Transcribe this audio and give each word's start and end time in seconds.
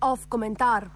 Off 0.00 0.26
komentar. 0.28 0.90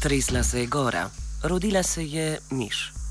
Tresla 0.00 0.42
se 0.42 0.60
je 0.60 0.66
gora, 0.66 1.10
rodila 1.42 1.82
se 1.82 2.04
je 2.04 2.38
miš. 2.50 3.01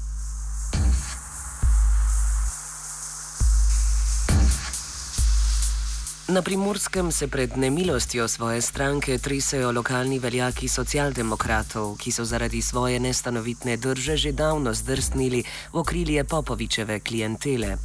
Na 6.31 6.41
primorskem 6.41 7.11
se 7.11 7.27
pred 7.27 7.57
nemilostjo 7.57 8.27
svoje 8.27 8.61
stranke 8.61 9.17
tresajo 9.17 9.71
lokalni 9.71 10.19
veljaki 10.19 10.67
socialdemokratov, 10.67 11.97
ki 11.99 12.11
so 12.11 12.23
zaradi 12.25 12.61
svoje 12.61 12.99
nestanovitne 13.03 13.75
drže 13.77 14.15
že 14.17 14.31
davno 14.31 14.71
zdrsnili 14.73 15.43
v 15.43 15.75
okrilje 15.75 16.23
Popovičeve 16.23 16.99
klientele. 16.99 17.75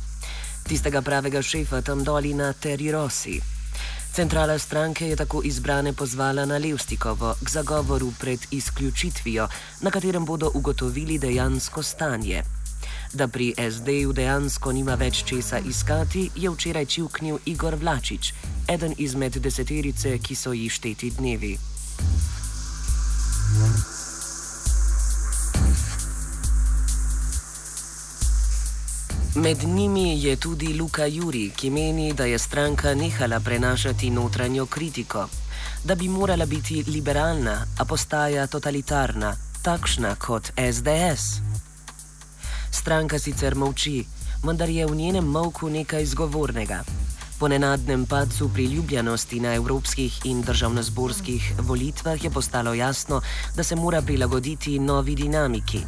Tistega 0.63 1.03
pravega 1.03 1.43
šefa 1.43 1.83
tam 1.83 2.05
doli 2.05 2.35
na 2.35 2.53
Terry 2.55 2.93
Rossi. 2.95 3.41
Centrala 4.15 4.59
stranke 4.59 5.09
je 5.09 5.17
tako 5.17 5.43
izbrane 5.43 5.93
pozvala 5.93 6.47
na 6.47 6.59
Levstikovo 6.59 7.35
k 7.43 7.51
zagovoru 7.51 8.13
pred 8.21 8.47
izključitvijo, 8.51 9.49
na 9.81 9.91
katerem 9.91 10.25
bodo 10.25 10.51
ugotovili 10.55 11.19
dejansko 11.19 11.83
stanje. 11.83 12.56
Da 13.17 13.29
pri 13.29 13.55
SD-ju 13.57 14.13
dejansko 14.13 14.73
nima 14.77 14.95
več 15.01 15.23
česa 15.25 15.57
iskati, 15.59 16.27
je 16.37 16.51
včeraj 16.53 16.85
čivknil 16.87 17.39
Igor 17.49 17.75
Vlačič, 17.81 18.35
eden 18.69 18.93
izmed 18.99 19.39
deseterice, 19.41 20.19
ki 20.19 20.35
so 20.37 20.53
ji 20.53 20.69
šteti 20.69 21.11
dnevi. 21.17 21.55
Med 29.35 29.65
njimi 29.65 30.21
je 30.21 30.37
tudi 30.37 30.75
Luka 30.77 31.07
Juri, 31.07 31.49
ki 31.57 31.71
meni, 31.71 32.13
da 32.13 32.29
je 32.29 32.39
stranka 32.39 32.95
nehala 32.95 33.41
prenašati 33.41 34.11
notranjo 34.11 34.67
kritiko, 34.67 35.29
da 35.85 35.95
bi 35.95 36.09
morala 36.09 36.47
biti 36.47 36.85
liberalna, 36.85 37.65
a 37.79 37.85
postaja 37.85 38.47
totalitarna, 38.47 39.37
takšna 39.63 40.15
kot 40.21 40.53
SDS. 40.53 41.46
Stranka 42.77 43.17
sicer 43.19 43.55
molči, 43.57 44.05
vendar 44.45 44.69
je 44.69 44.85
v 44.87 44.95
njenem 44.95 45.25
molku 45.25 45.69
nekaj 45.73 46.03
izgovornega. 46.03 46.83
Po 47.39 47.49
nenadnem 47.49 48.05
padcu 48.07 48.51
priljubljenosti 48.53 49.41
na 49.41 49.55
evropskih 49.55 50.21
in 50.25 50.43
državnozborskih 50.43 51.53
volitvah 51.59 52.25
je 52.25 52.31
postalo 52.31 52.75
jasno, 52.75 53.23
da 53.57 53.63
se 53.63 53.77
mora 53.77 54.03
prilagoditi 54.03 54.79
novi 54.79 55.15
dinamiki. 55.15 55.81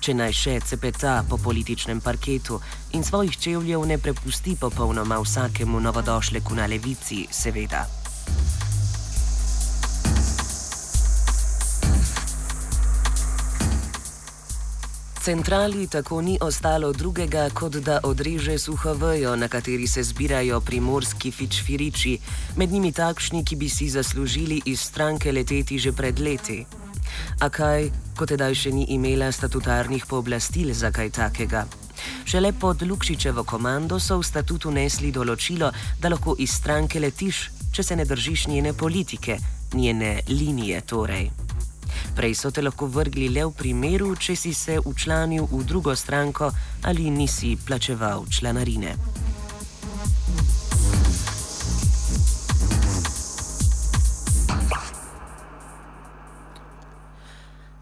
Če 0.00 0.14
naj 0.14 0.32
še 0.32 0.58
cepeta 0.62 1.24
po 1.28 1.42
političnem 1.42 2.00
parketu 2.00 2.60
in 2.94 3.04
svojih 3.04 3.34
čevljev 3.38 3.86
ne 3.90 3.98
prepusti 3.98 4.54
popolnoma 4.60 5.18
vsakemu 5.18 5.80
novodošleku 5.80 6.54
na 6.54 6.70
levici, 6.70 7.26
seveda. 7.30 7.97
Centrali 15.22 15.86
tako 15.86 16.20
ni 16.22 16.38
ostalo 16.40 16.92
drugega, 16.92 17.50
kot 17.54 17.72
da 17.72 18.00
odreže 18.02 18.58
suho 18.58 18.92
vejo, 18.94 19.36
na 19.36 19.48
kateri 19.48 19.86
se 19.86 20.02
zbirajo 20.02 20.60
primorski 20.60 21.30
fičfiriči, 21.30 22.18
med 22.56 22.72
njimi 22.72 22.92
takšni, 22.92 23.44
ki 23.44 23.56
bi 23.56 23.68
si 23.68 23.88
zaslužili 23.90 24.60
iz 24.64 24.80
stranke 24.80 25.32
leteti 25.32 25.78
že 25.78 25.92
pred 25.92 26.18
leti. 26.18 26.66
A 27.40 27.48
kaj, 27.48 27.90
kot 28.16 28.28
tedaj 28.28 28.54
še 28.54 28.72
ni 28.72 28.86
imela 28.94 29.32
statutarnih 29.32 30.06
pooblastil 30.06 30.72
za 30.74 30.92
kaj 30.94 31.10
takega? 31.10 31.66
Šele 32.24 32.52
pod 32.52 32.82
Lukšičevo 32.82 33.44
komando 33.44 33.98
so 33.98 34.20
v 34.20 34.24
statutu 34.24 34.70
nesli 34.70 35.10
določilo, 35.12 35.72
da 36.00 36.08
lahko 36.14 36.36
iz 36.38 36.54
stranke 36.60 37.00
letiš, 37.00 37.50
če 37.74 37.82
se 37.82 37.96
ne 37.96 38.04
držiš 38.04 38.46
njene 38.54 38.72
politike, 38.72 39.38
njene 39.74 40.20
linije 40.28 40.80
torej. 40.86 41.47
Prej 42.16 42.34
so 42.34 42.50
te 42.50 42.62
lahko 42.62 42.86
vrgli 42.86 43.28
le 43.28 43.44
v 43.44 43.54
primeru, 43.56 44.14
če 44.16 44.36
si 44.36 44.54
se 44.54 44.78
učlanil 44.84 45.48
v 45.50 45.64
drugo 45.64 45.96
stranko 45.96 46.50
ali 46.82 47.10
nisi 47.10 47.56
plačeval 47.66 48.26
članarine. 48.30 48.96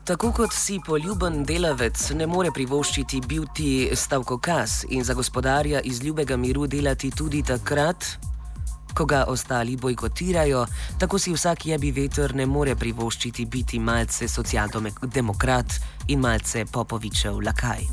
Tako 0.06 0.28
kot 0.32 0.52
si 0.54 0.76
poljuben 0.86 1.40
delavec 1.44 1.98
ne 2.14 2.26
more 2.30 2.52
privoščiti 2.54 3.18
biti 3.26 3.70
stavkokaz 3.90 4.84
in 4.94 5.02
za 5.04 5.16
gospodarja 5.18 5.80
iz 5.80 5.98
ljubega 6.04 6.36
miru 6.36 6.68
delati 6.70 7.10
tudi 7.10 7.42
takrat, 7.42 8.06
ko 8.96 9.04
ga 9.04 9.24
ostali 9.28 9.76
bojkotirajo, 9.76 10.66
tako 10.98 11.18
si 11.18 11.32
vsak 11.32 11.66
jebi 11.66 11.90
veter 11.92 12.34
ne 12.34 12.46
more 12.46 12.76
privoščiti 12.76 13.44
biti 13.46 13.78
malce 13.78 14.28
socialdemokrat 14.28 15.74
in 16.08 16.20
malce 16.20 16.64
popovičev 16.64 17.40
lakaj. 17.44 17.84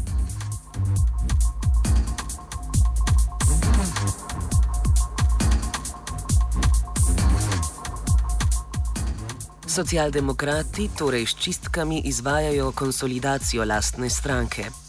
Socialdemokrati 9.74 10.90
torej 10.98 11.26
s 11.26 11.36
čistkami 11.36 12.02
izvajajo 12.06 12.72
konsolidacijo 12.72 13.66
lastne 13.66 14.10
stranke. 14.10 14.83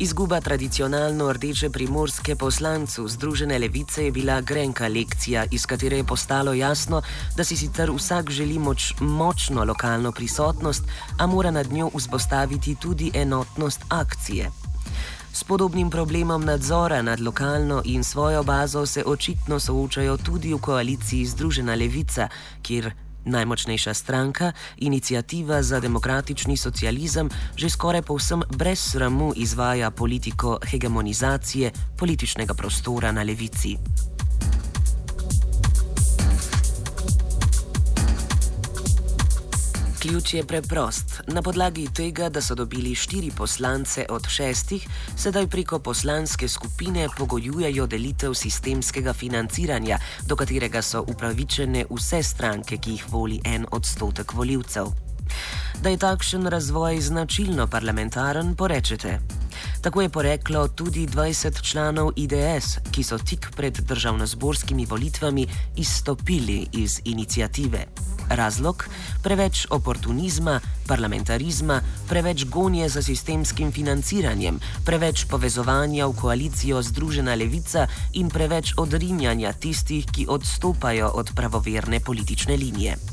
Izguba 0.00 0.40
tradicionalno 0.40 1.32
rdeče 1.32 1.68
primorske 1.70 2.36
poslancu 2.36 3.08
Združene 3.08 3.58
levice 3.58 4.04
je 4.04 4.12
bila 4.12 4.40
grenka 4.40 4.88
lekcija, 4.88 5.44
iz 5.50 5.66
katere 5.66 5.96
je 5.96 6.04
postalo 6.04 6.52
jasno, 6.52 7.02
da 7.36 7.44
si 7.44 7.56
sicer 7.56 7.90
vsak 7.90 8.30
želi 8.30 8.58
moč, 8.58 8.94
močno 9.00 9.64
lokalno 9.64 10.12
prisotnost, 10.12 10.84
a 11.18 11.26
mora 11.26 11.50
nad 11.50 11.72
njo 11.72 11.90
vzpostaviti 11.98 12.74
tudi 12.74 13.10
enotnost 13.14 13.80
akcije. 13.88 14.50
S 15.32 15.44
podobnim 15.44 15.90
problemom 15.90 16.44
nadzora 16.44 17.02
nad 17.02 17.20
lokalno 17.20 17.82
in 17.84 18.04
svojo 18.04 18.42
bazo 18.42 18.86
se 18.86 19.04
očitno 19.06 19.60
soočajo 19.60 20.16
tudi 20.16 20.54
v 20.54 20.58
koaliciji 20.58 21.26
Združena 21.26 21.74
levica, 21.74 22.28
kjer 22.62 22.92
Najmočnejša 23.30 23.94
stranka, 23.94 24.52
inicijativa 24.76 25.62
za 25.62 25.80
demokratični 25.80 26.56
socializem, 26.56 27.30
že 27.56 27.70
skoraj 27.70 28.02
povsem 28.02 28.42
brez 28.50 28.78
sramu 28.90 29.32
izvaja 29.36 29.90
politiko 29.90 30.58
hegemonizacije 30.66 31.72
političnega 31.98 32.54
prostora 32.54 33.12
na 33.12 33.22
levici. 33.22 33.76
Ključ 40.00 40.34
je 40.34 40.44
preprost. 40.44 41.20
Na 41.26 41.42
podlagi 41.42 41.88
tega, 41.94 42.28
da 42.28 42.40
so 42.40 42.54
dobili 42.54 42.94
štiri 42.94 43.30
poslance 43.36 44.06
od 44.08 44.28
šestih, 44.28 44.86
sedaj 45.16 45.46
preko 45.46 45.78
poslanske 45.78 46.48
skupine 46.48 47.08
pogojujejo 47.18 47.86
delitev 47.86 48.34
sistemskega 48.34 49.12
financiranja, 49.12 49.98
do 50.26 50.36
katerega 50.36 50.82
so 50.82 51.02
upravičene 51.02 51.84
vse 51.90 52.22
stranke, 52.22 52.78
ki 52.78 52.90
jih 52.90 53.04
voli 53.12 53.40
en 53.44 53.66
odstotek 53.70 54.32
voljivcev. 54.32 54.88
Da 55.82 55.92
je 55.92 55.98
takšen 55.98 56.46
razvoj 56.46 57.00
značilno 57.00 57.66
parlamentaren, 57.66 58.54
porečete. 58.54 59.18
Tako 59.82 60.02
je 60.02 60.08
poreklo 60.08 60.68
tudi 60.68 61.06
20 61.06 61.62
članov 61.62 62.12
IDS, 62.16 62.78
ki 62.90 63.04
so 63.04 63.18
tik 63.18 63.50
pred 63.56 63.80
državnozborskimi 63.80 64.86
volitvami 64.86 65.46
izstopili 65.76 66.66
iz 66.72 67.00
inicijative. 67.04 67.86
Razlog? 68.30 68.86
Preveč 69.22 69.66
oportunizma, 69.70 70.60
parlamentarizma, 70.86 71.80
preveč 72.08 72.46
gonje 72.46 72.88
za 72.88 73.02
sistemskim 73.02 73.72
financiranjem, 73.72 74.60
preveč 74.86 75.26
povezovanja 75.26 76.06
v 76.06 76.14
koalicijo 76.14 76.82
Združena 76.82 77.34
levica 77.34 77.86
in 78.14 78.30
preveč 78.30 78.74
odrinjanja 78.78 79.52
tistih, 79.52 80.06
ki 80.06 80.30
odstopajo 80.30 81.10
od 81.14 81.34
pravoverne 81.34 82.00
politične 82.00 82.56
linije. 82.56 83.09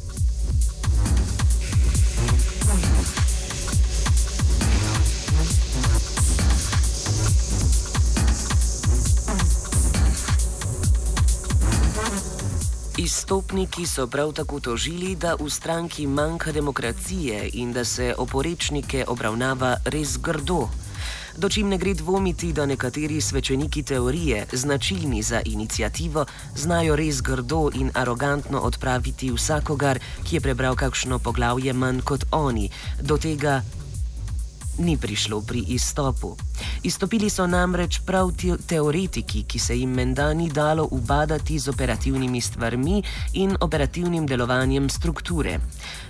Izstopniki 13.08 13.86
so 13.88 14.08
prav 14.08 14.34
tako 14.34 14.60
tožili, 14.60 15.16
da 15.16 15.36
v 15.40 15.50
stranki 15.50 16.08
manjka 16.08 16.52
demokracije 16.52 17.50
in 17.54 17.72
da 17.74 17.86
se 17.86 18.16
oporečnike 18.18 19.06
obravnava 19.08 19.78
res 19.86 20.18
grdo. 20.20 20.68
Dočim 21.38 21.70
ne 21.70 21.78
gre 21.78 21.94
dvomiti, 21.94 22.52
da 22.54 22.66
nekateri 22.66 23.22
svečeniki 23.22 23.84
teorije, 23.84 24.46
značilni 24.52 25.22
za 25.24 25.42
inicijativo, 25.46 26.26
znajo 26.56 26.96
res 26.96 27.22
grdo 27.22 27.70
in 27.74 27.92
arogantno 27.94 28.60
odpraviti 28.60 29.32
vsakogar, 29.32 30.00
ki 30.24 30.36
je 30.36 30.42
prebral 30.42 30.76
kakšno 30.76 31.20
poglavje 31.20 31.74
manj 31.74 32.02
kot 32.02 32.26
oni. 32.32 32.70
Do 33.02 33.18
tega 33.18 33.62
ni 34.78 34.98
prišlo 34.98 35.42
pri 35.42 35.64
izstopu. 35.68 36.36
Izstopili 36.84 37.30
so 37.30 37.48
namreč 37.48 38.00
prav 38.06 38.32
teoretiki, 38.68 39.44
ki 39.44 39.60
se 39.60 39.78
jim 39.80 39.90
menda 39.90 40.34
ni 40.34 40.50
dalo 40.50 40.88
ubadati 40.92 41.60
z 41.60 41.70
operativnimi 41.70 42.42
stvarmi 42.42 43.04
in 43.34 43.58
operativnim 43.60 44.28
delovanjem 44.28 44.90
strukture. 44.90 45.60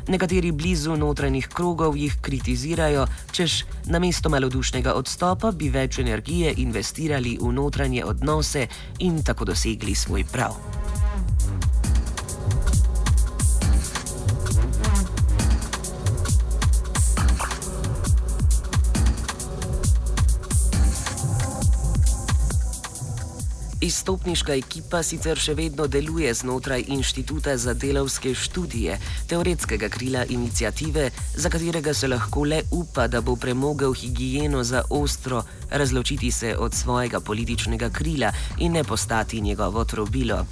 Nekateri 0.07 0.51
blizu 0.51 0.95
notranjih 0.95 1.47
krogov 1.47 1.97
jih 1.97 2.17
kritizirajo, 2.21 3.07
češ 3.31 3.63
namesto 3.85 4.29
malodušnega 4.29 4.93
odstopa 4.93 5.51
bi 5.51 5.69
več 5.69 5.99
energije 5.99 6.53
investirali 6.57 7.37
v 7.41 7.51
notranje 7.53 8.05
odnose 8.05 8.67
in 8.99 9.23
tako 9.23 9.45
dosegli 9.45 9.95
svoj 9.95 10.23
prav. 10.31 10.86
Izstopniška 23.77 24.56
ekipa 24.57 25.03
sicer 25.06 25.38
še 25.38 25.53
vedno 25.53 25.85
deluje 25.85 26.31
znotraj 26.33 26.88
Inštituta 26.89 27.53
za 27.62 27.75
delovske 27.77 28.33
študije, 28.33 28.95
teoretskega 29.29 29.89
krila 29.94 30.24
inicijative, 30.25 31.12
za 31.35 31.50
katerega 31.53 31.94
se 31.94 32.07
lahko 32.09 32.45
le 32.50 32.63
upa, 32.74 33.06
da 33.07 33.21
bo 33.21 33.35
premogel 33.35 33.94
higieno 33.94 34.63
za 34.63 34.81
ostro 34.89 35.44
razločiti 35.69 36.31
se 36.31 36.56
od 36.57 36.74
svojega 36.74 37.19
političnega 37.19 37.89
krila 37.89 38.31
in 38.57 38.71
ne 38.71 38.83
postati 38.83 39.41
njegovo 39.41 39.85
trobilo. 39.85 40.45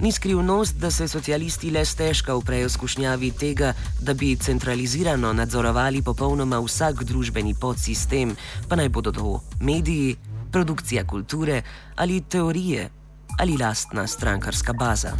Ni 0.00 0.12
skrivnost, 0.12 0.76
da 0.80 0.90
se 0.90 1.08
socialisti 1.08 1.70
le 1.70 1.84
stežka 1.84 2.34
uprejo 2.34 2.68
skušnjavi 2.68 3.30
tega, 3.30 3.74
da 4.00 4.14
bi 4.14 4.36
centralizirano 4.36 5.32
nadzorovali 5.32 6.02
popolnoma 6.02 6.60
vsak 6.60 7.04
družbeni 7.04 7.54
podsistem, 7.54 8.36
pa 8.68 8.76
naj 8.76 8.88
bodo 8.88 9.12
to 9.12 9.42
mediji, 9.60 10.16
produkcija 10.52 11.06
kulture 11.06 11.62
ali 11.96 12.20
teorije 12.20 12.90
ali 13.38 13.56
lastna 13.56 14.06
strankarska 14.06 14.72
baza. 14.72 15.12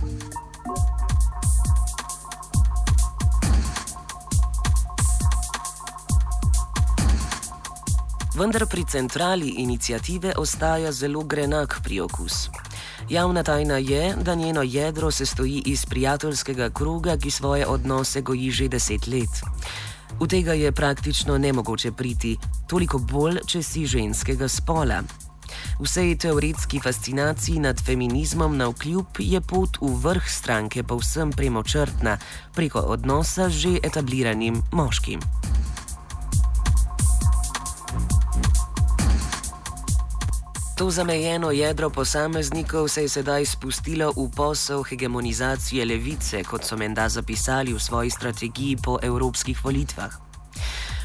Vendar 8.36 8.66
pri 8.66 8.84
centrali 8.84 9.48
inicijative 9.48 10.32
ostaja 10.36 10.92
zelo 10.92 11.22
grenak 11.22 11.80
priokus. 11.84 12.50
Javna 13.08 13.42
tajna 13.42 13.76
je, 13.76 14.14
da 14.22 14.34
njeno 14.34 14.62
jedro 14.62 15.10
sestoji 15.10 15.62
iz 15.66 15.86
prijateljskega 15.86 16.70
kroga, 16.70 17.16
ki 17.16 17.30
svoje 17.30 17.66
odnose 17.66 18.20
goji 18.20 18.50
že 18.50 18.68
deset 18.68 19.06
let. 19.06 19.30
V 20.20 20.26
tega 20.26 20.52
je 20.52 20.72
praktično 20.72 21.38
nemogoče 21.38 21.92
priti, 21.92 22.36
toliko 22.68 22.98
bolj, 22.98 23.38
če 23.46 23.62
si 23.62 23.86
ženskega 23.86 24.48
spola. 24.48 25.02
Vsej 25.80 26.16
teoretski 26.18 26.80
fascinaciji 26.80 27.60
nad 27.60 27.80
feminizmom 27.86 28.56
na 28.56 28.68
vkljub 28.68 29.06
je 29.18 29.40
pot 29.40 29.78
v 29.80 29.92
vrh 30.02 30.30
stranke 30.30 30.82
povsem 30.82 31.30
premočrtna 31.30 32.18
preko 32.54 32.80
odnosa 32.80 33.48
z 33.48 33.52
že 33.52 33.78
etabliranim 33.82 34.62
moškim. 34.72 35.20
To 40.76 40.90
zamejeno 40.90 41.50
jedro 41.50 41.90
posameznikov 41.90 42.88
se 42.88 43.02
je 43.02 43.08
sedaj 43.08 43.46
spustilo 43.46 44.12
v 44.12 44.28
posel 44.36 44.82
hegemonizacije 44.84 45.84
levice, 45.84 46.42
kot 46.44 46.68
so 46.68 46.76
menda 46.76 47.08
zapisali 47.08 47.72
v 47.72 47.80
svoji 47.80 48.10
strategiji 48.10 48.76
po 48.76 48.98
evropskih 49.02 49.64
volitvah. 49.64 50.12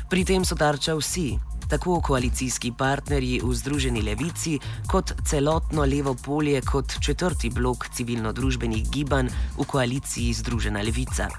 Pri 0.10 0.26
tem 0.28 0.44
so 0.44 0.60
tarča 0.60 0.92
vsi, 1.00 1.40
tako 1.70 2.02
koalicijski 2.04 2.74
partnerji 2.76 3.40
v 3.44 3.54
Združeni 3.56 4.02
levici, 4.04 4.60
kot 4.92 5.16
celotno 5.24 5.88
levo 5.88 6.18
polje, 6.20 6.60
kot 6.62 7.00
četrti 7.00 7.50
blok 7.50 7.88
civilno-družbenih 7.96 8.92
gibanj 8.92 9.32
v 9.56 9.64
koaliciji 9.64 10.34
Združena 10.34 10.84
levica. 10.84 11.32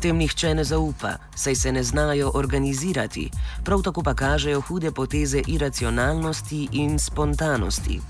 Tem 0.00 0.16
nihče 0.16 0.54
ne 0.54 0.64
zaupa, 0.64 1.16
saj 1.34 1.54
se 1.54 1.72
ne 1.72 1.82
znajo 1.82 2.30
organizirati, 2.34 3.30
prav 3.64 3.82
tako 3.82 4.02
pa 4.02 4.14
kažejo 4.14 4.60
hude 4.60 4.90
poteze 4.90 5.42
iracionalnosti 5.46 6.68
in 6.72 6.98
spontanosti. 6.98 8.00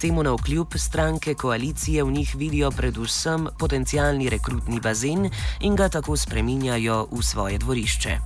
Temu 0.00 0.22
na 0.22 0.32
vkljub 0.32 0.74
stranke 0.74 1.34
koalicije 1.34 2.04
v 2.04 2.10
njih 2.10 2.34
vidijo 2.34 2.70
predvsem 2.70 3.46
potencijalni 3.58 4.30
rekrutni 4.30 4.80
bazen 4.80 5.30
in 5.60 5.76
ga 5.76 5.88
tako 5.88 6.16
spreminjajo 6.16 7.06
v 7.12 7.22
svoje 7.22 7.58
dvorišče. 7.58 8.18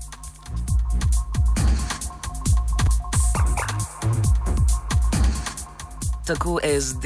Tako 6.25 6.61
SD 6.81 7.05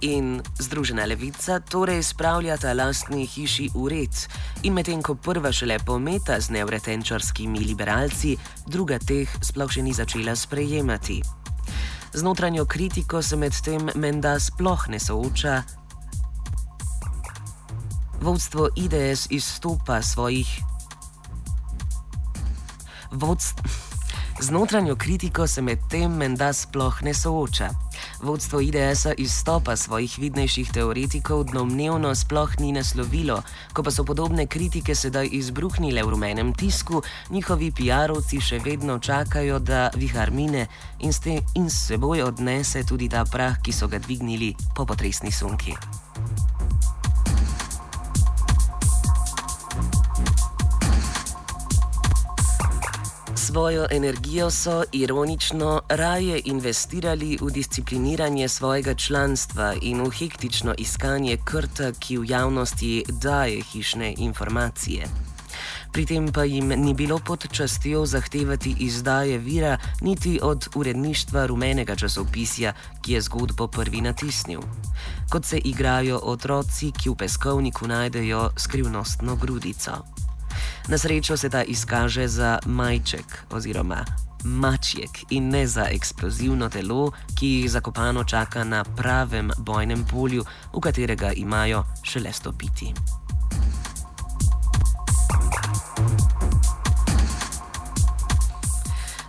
in 0.00 0.42
Združena 0.58 1.04
levica 1.04 1.60
torej 1.60 2.02
spravljata 2.02 2.72
lastni 2.72 3.26
hiši 3.26 3.70
v 3.74 3.88
red 3.88 4.14
in 4.62 4.74
medtem 4.74 5.02
ko 5.02 5.14
prva 5.14 5.52
šele 5.52 5.78
pometa 5.78 6.40
z 6.40 6.50
nevretenčarskimi 6.50 7.58
liberalci, 7.58 8.36
druga 8.66 8.98
teh 8.98 9.30
sploh 9.42 9.70
še 9.72 9.82
ni 9.82 9.94
začela 9.96 10.36
sprejemati. 10.36 11.22
Z 12.12 12.22
notranjo 12.22 12.64
kritiko 12.64 13.22
se 13.22 13.36
medtem 13.36 13.90
menda 13.94 14.38
sploh 14.40 14.88
ne 14.88 15.00
sooča. 15.00 15.62
Vodstvo 18.20 18.68
IDS 18.76 19.26
izstopa 19.30 20.02
svojih. 20.02 20.48
Vodstvo. 23.10 23.64
Z 24.40 24.50
notranjo 24.50 24.96
kritiko 24.96 25.46
se 25.46 25.62
medtem 25.62 26.12
menda 26.12 26.52
sploh 26.52 27.02
ne 27.02 27.14
sooča. 27.14 27.85
Vodstvo 28.22 28.60
IDS-a 28.60 29.12
izstopa 29.18 29.76
svojih 29.76 30.18
vidnejših 30.18 30.72
teoretikov 30.72 31.44
domnevno 31.52 32.14
sploh 32.14 32.48
ni 32.60 32.72
naslovilo, 32.72 33.42
ko 33.72 33.82
pa 33.82 33.90
so 33.90 34.04
podobne 34.04 34.46
kritike 34.46 34.94
sedaj 34.94 35.28
izbruhnile 35.32 36.02
v 36.02 36.10
rumenem 36.16 36.54
tisku, 36.54 37.02
njihovi 37.30 37.70
PR-ovci 37.70 38.40
še 38.40 38.62
vedno 38.64 38.98
čakajo, 38.98 39.58
da 39.58 39.90
vihar 39.94 40.30
mine 40.30 40.66
in, 40.98 41.12
in 41.54 41.70
s 41.70 41.86
seboj 41.92 42.22
odnese 42.22 42.84
tudi 42.88 43.08
ta 43.08 43.24
prah, 43.24 43.60
ki 43.60 43.72
so 43.72 43.88
ga 43.88 43.98
dvignili 43.98 44.54
po 44.76 44.86
potresni 44.86 45.32
sunki. 45.32 46.05
Svojo 53.56 53.86
energijo 53.90 54.50
so 54.50 54.84
ironično 54.92 55.82
raje 55.88 56.40
investirali 56.44 57.38
v 57.40 57.50
discipliniranje 57.50 58.48
svojega 58.48 58.94
članstva 58.94 59.74
in 59.82 60.02
v 60.02 60.10
hektično 60.10 60.74
iskanje 60.78 61.38
krta, 61.44 61.92
ki 61.98 62.18
v 62.18 62.24
javnosti 62.30 63.04
daje 63.08 63.62
hišne 63.62 64.14
informacije. 64.18 65.06
Pri 65.92 66.06
tem 66.06 66.28
pa 66.32 66.44
jim 66.44 66.68
ni 66.68 66.94
bilo 66.94 67.18
pod 67.18 67.46
častjo 67.52 68.06
zahtevati 68.06 68.74
izdaje 68.78 69.38
vira 69.38 69.78
niti 70.00 70.40
od 70.42 70.68
uredništva 70.74 71.46
rumenega 71.46 71.96
časopisja, 71.96 72.72
ki 73.02 73.12
je 73.12 73.20
zgodbo 73.20 73.68
prvi 73.68 74.00
natisnil. 74.00 74.60
Kot 75.30 75.44
se 75.44 75.58
igrajo 75.58 76.20
otroci, 76.22 76.92
ki 76.92 77.08
v 77.10 77.14
peskovniku 77.14 77.88
najdejo 77.88 78.50
skrivnostno 78.56 79.36
grudico. 79.36 80.15
Na 80.88 80.98
srečo 80.98 81.36
se 81.36 81.48
ta 81.48 81.62
izkaže 81.62 82.28
za 82.28 82.58
majček 82.66 83.44
oziroma 83.50 84.04
mačjek 84.44 85.10
in 85.30 85.48
ne 85.48 85.66
za 85.66 85.88
eksplozivno 85.90 86.68
telo, 86.68 87.10
ki 87.34 87.46
jih 87.46 87.70
zakopano 87.70 88.24
čaka 88.24 88.64
na 88.64 88.84
pravem 88.84 89.50
bojnem 89.58 90.04
polju, 90.04 90.44
v 90.72 90.80
katerega 90.80 91.32
imajo 91.32 91.84
šele 92.02 92.32
stopiti. 92.32 92.94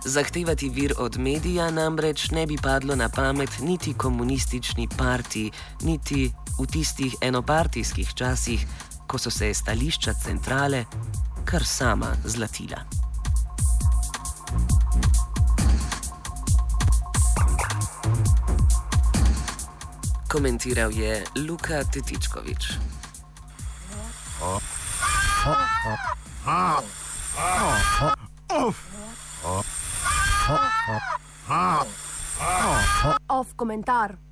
Zahtevati 0.04 0.68
vir 0.68 0.94
od 0.98 1.18
medija 1.18 1.70
namreč 1.70 2.30
ne 2.30 2.46
bi 2.46 2.56
padlo 2.56 2.96
na 2.96 3.08
pamet 3.08 3.50
niti 3.60 3.94
komunistični 3.94 4.88
partiji, 4.96 5.50
niti 5.82 6.32
v 6.58 6.66
tistih 6.66 7.14
enopartijskih 7.20 8.14
časih, 8.14 8.66
ko 9.06 9.18
so 9.18 9.30
se 9.30 9.54
stališča 9.54 10.12
centrale 10.12 10.84
kar 11.48 11.64
sama 11.64 12.12
zlatila. 12.24 12.76
Komentiral 20.28 20.92
je 20.92 21.24
Luka 21.40 21.84
Titičkovič. 21.88 22.76
Off 33.28 33.56
komentar. 33.56 34.27